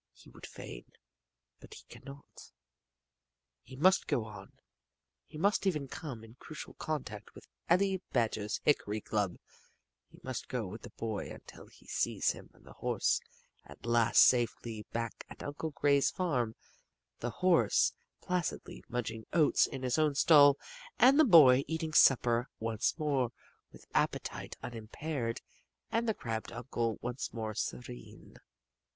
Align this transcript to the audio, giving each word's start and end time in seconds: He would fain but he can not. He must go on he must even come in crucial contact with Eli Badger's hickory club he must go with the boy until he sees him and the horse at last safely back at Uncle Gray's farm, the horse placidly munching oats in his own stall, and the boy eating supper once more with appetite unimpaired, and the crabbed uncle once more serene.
He 0.13 0.31
would 0.31 0.47
fain 0.47 0.85
but 1.59 1.75
he 1.75 1.83
can 1.87 2.01
not. 2.03 2.51
He 3.61 3.75
must 3.75 4.07
go 4.07 4.25
on 4.25 4.53
he 5.27 5.37
must 5.37 5.67
even 5.67 5.87
come 5.87 6.23
in 6.23 6.33
crucial 6.39 6.73
contact 6.73 7.35
with 7.35 7.47
Eli 7.69 7.99
Badger's 8.11 8.59
hickory 8.63 8.99
club 8.99 9.37
he 10.07 10.19
must 10.23 10.47
go 10.47 10.65
with 10.65 10.81
the 10.81 10.89
boy 10.89 11.29
until 11.29 11.67
he 11.67 11.85
sees 11.85 12.31
him 12.31 12.49
and 12.55 12.65
the 12.65 12.73
horse 12.73 13.21
at 13.63 13.85
last 13.85 14.23
safely 14.23 14.87
back 14.91 15.23
at 15.29 15.43
Uncle 15.43 15.69
Gray's 15.69 16.09
farm, 16.09 16.55
the 17.19 17.29
horse 17.29 17.93
placidly 18.21 18.83
munching 18.89 19.27
oats 19.33 19.67
in 19.67 19.83
his 19.83 19.99
own 19.99 20.15
stall, 20.15 20.57
and 20.97 21.19
the 21.19 21.23
boy 21.25 21.63
eating 21.67 21.93
supper 21.93 22.47
once 22.59 22.97
more 22.97 23.31
with 23.71 23.85
appetite 23.93 24.57
unimpaired, 24.63 25.41
and 25.91 26.09
the 26.09 26.15
crabbed 26.15 26.51
uncle 26.51 26.97
once 27.03 27.31
more 27.31 27.53
serene. 27.53 28.37